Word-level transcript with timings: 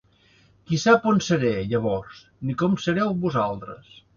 Qui 0.69 0.79
sap 0.83 1.05
on 1.11 1.21
seré, 1.27 1.51
llavors, 1.73 2.25
ni 2.49 2.59
com 2.63 2.81
sereu 2.87 3.17
vosaltres. 3.27 3.97